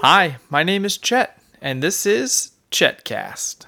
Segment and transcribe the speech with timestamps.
[0.00, 3.64] Hi, my name is Chet, and this is Chetcast.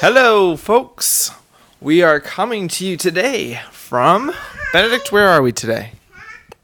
[0.00, 1.30] Hello, folks.
[1.80, 4.32] We are coming to you today from
[4.72, 5.12] Benedict.
[5.12, 5.92] Where are we today?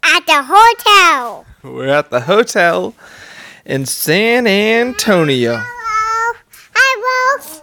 [0.03, 1.47] At the hotel.
[1.63, 2.97] We're at the hotel
[3.65, 5.53] in San Antonio.
[5.59, 5.69] Hello.
[6.75, 7.61] Hi, folks.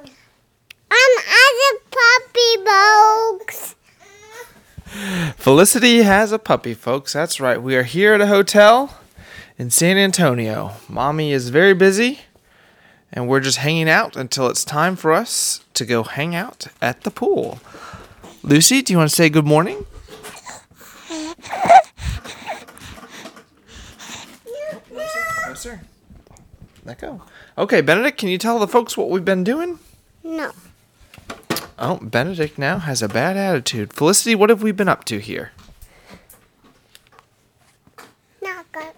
[0.91, 1.79] I'm at the
[2.39, 3.75] puppy folks.
[5.37, 7.13] Felicity has a puppy, folks.
[7.13, 7.61] That's right.
[7.61, 8.97] We are here at a hotel
[9.57, 10.73] in San Antonio.
[10.87, 12.21] Mommy is very busy,
[13.11, 17.01] and we're just hanging out until it's time for us to go hang out at
[17.01, 17.59] the pool.
[18.41, 19.85] Lucy, do you want to say good morning?
[25.47, 25.81] No, sir.
[26.85, 27.21] Let go.
[27.57, 29.79] Okay, Benedict, can you tell the folks what we've been doing?
[30.23, 30.51] No.
[31.81, 33.93] Oh, Benedict now has a bad attitude.
[33.93, 35.51] Felicity, what have we been up to here?
[38.41, 38.91] Not good.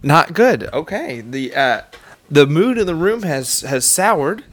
[0.00, 0.64] Not good.
[0.72, 1.20] Okay.
[1.20, 1.82] The uh
[2.30, 4.44] the mood in the room has has soured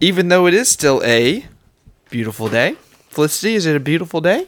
[0.00, 1.44] even though it is still a
[2.08, 2.76] beautiful day.
[3.08, 4.46] Felicity, is it a beautiful day?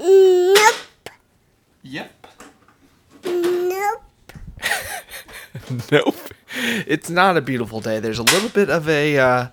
[0.00, 0.74] Nope.
[1.84, 2.26] Yep.
[3.24, 4.02] Nope.
[5.92, 6.16] nope.
[6.56, 8.00] It's not a beautiful day.
[8.00, 9.48] There's a little bit of a uh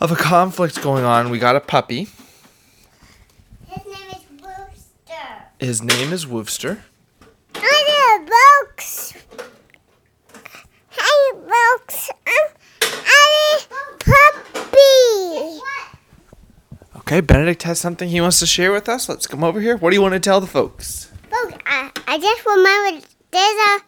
[0.00, 1.30] of a conflict going on.
[1.30, 2.08] We got a puppy.
[3.66, 5.44] His name is Brewster.
[5.58, 6.78] His name is Woofster.
[7.54, 9.14] Hi folks.
[10.92, 12.10] Hi, folks.
[12.82, 15.60] I'm a puppy.
[16.96, 19.08] Okay, Benedict has something he wants to share with us.
[19.08, 19.76] Let's come over here.
[19.76, 21.10] What do you want to tell the folks?
[21.30, 23.80] Folks, I, I just remembered there's a.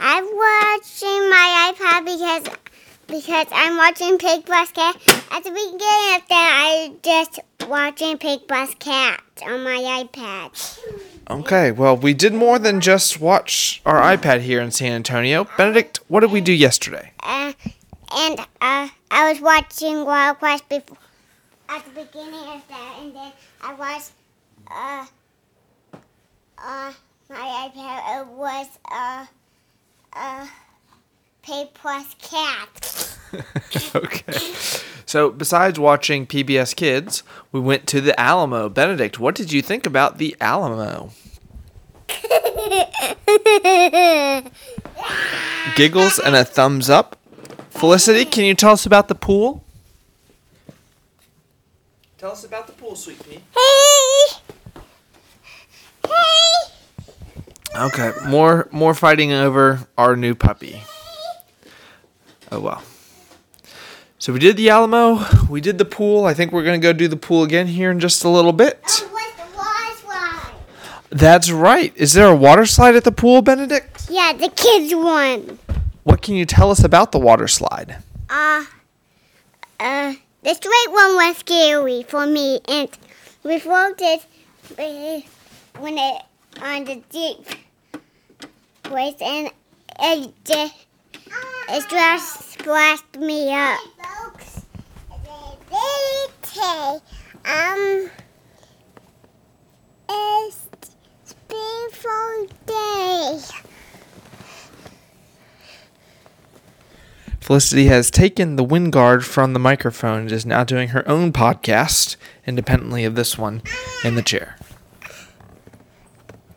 [0.00, 2.56] I'm watching my iPad because
[3.06, 4.96] because I'm watching Peg Plus Cat.
[5.30, 10.78] At the beginning of that, I just watching Peg Plus Cat on my iPad.
[11.30, 15.46] Okay, well, we did more than just watch our iPad here in San Antonio.
[15.56, 17.12] Benedict, what did we do yesterday?
[17.22, 17.52] Uh,
[18.14, 20.96] and uh, I was watching Wild Quest before
[21.68, 23.32] at the beginning of that, and then
[23.62, 24.12] I was
[24.70, 25.06] uh
[26.58, 26.92] uh
[27.28, 29.26] my iPad it was uh
[30.12, 30.46] uh
[31.42, 33.16] Peg Plus Cat.
[33.94, 34.38] okay.
[35.06, 38.68] So, besides watching PBS Kids, we went to the Alamo.
[38.68, 41.12] Benedict, what did you think about the Alamo?
[45.76, 47.16] Giggles and a thumbs up.
[47.70, 49.64] Felicity, can you tell us about the pool?
[52.18, 53.40] Tell us about the pool, sweet pea.
[53.54, 54.40] Hey!
[56.04, 56.58] Hey!
[57.78, 60.82] Okay, more more fighting over our new puppy.
[62.50, 62.82] Oh well.
[64.18, 66.24] So we did the Alamo, we did the pool.
[66.24, 68.82] I think we're gonna go do the pool again here in just a little bit.
[68.82, 70.54] That was the water slide.
[71.10, 71.92] That's right.
[71.94, 74.08] Is there a water slide at the pool, Benedict?
[74.10, 75.60] Yeah, the kids won.
[76.02, 78.02] What can you tell us about the water slide?
[78.28, 78.64] Uh,
[79.78, 82.88] uh, the straight one was scary for me, and
[83.44, 84.20] we floated
[84.76, 85.20] uh,
[85.78, 86.22] when it
[86.60, 87.67] on the deep
[88.90, 89.50] and
[90.00, 90.74] it just
[91.68, 93.78] it just splashed me up.
[93.98, 94.64] folks,
[97.44, 98.10] um,
[100.08, 103.40] it's beautiful day.
[107.40, 111.32] Felicity has taken the wind guard from the microphone and is now doing her own
[111.32, 112.16] podcast
[112.46, 113.62] independently of this one
[114.04, 114.56] in the chair.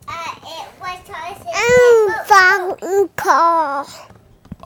[0.08, 1.00] Uh, it was
[1.54, 3.88] Mm, phone call.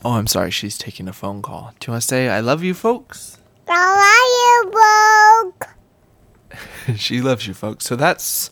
[0.03, 1.73] Oh, I'm sorry, she's taking a phone call.
[1.79, 3.37] Do you want to say I love you, folks?
[3.67, 6.95] How are you, Boog?
[6.97, 7.85] she loves you, folks.
[7.85, 8.49] So that's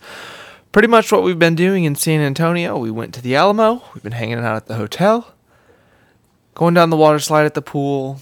[0.72, 2.78] pretty much what we've been doing in San Antonio.
[2.78, 3.84] We went to the Alamo.
[3.94, 5.34] We've been hanging out at the hotel,
[6.56, 8.20] going down the water slide at the pool,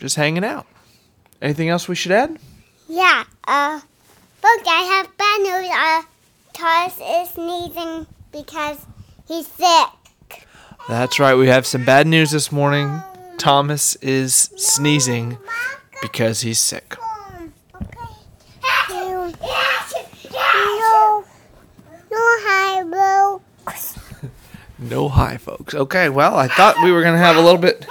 [0.00, 0.66] just hanging out.
[1.42, 2.38] Anything else we should add?
[2.88, 3.80] Yeah, uh,
[4.42, 5.70] Boog, I have bad news.
[5.70, 6.02] Uh,
[6.52, 8.78] Thomas is sneezing because
[9.28, 10.03] he's sick.
[10.88, 11.34] That's right.
[11.34, 13.02] We have some bad news this morning.
[13.38, 15.38] Thomas is sneezing
[16.02, 16.96] because he's sick.
[18.90, 19.32] No,
[22.10, 22.82] hi,
[24.78, 25.74] No hi, folks.
[25.74, 27.86] Okay, well, I thought we were going to have a little bit.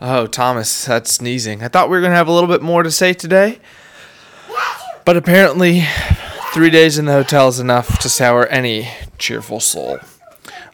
[0.00, 1.62] Oh, Thomas, that's sneezing.
[1.62, 3.58] I thought we were going to have a little bit more to say today.
[5.04, 5.84] But apparently,
[6.54, 8.88] three days in the hotel is enough to sour any
[9.18, 9.98] cheerful soul.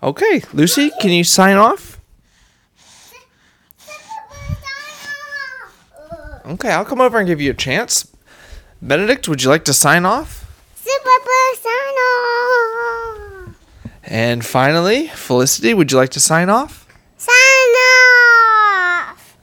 [0.02, 1.98] Okay, Lucy, can you sign off?
[6.44, 8.06] Okay, I'll come over and give you a chance.
[8.80, 10.44] Benedict, would you like to sign off?
[10.76, 11.10] Super
[11.54, 13.56] sign off.
[14.04, 16.86] And finally, Felicity, would you like to sign off?
[17.16, 19.36] Sign off.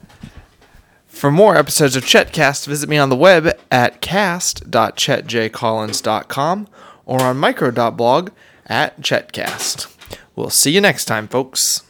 [1.07, 6.67] For more episodes of Chetcast, visit me on the web at cast.chetjcollins.com
[7.05, 8.29] or on micro.blog
[8.67, 9.92] at Chetcast.
[10.35, 11.83] We'll see you next time, folks.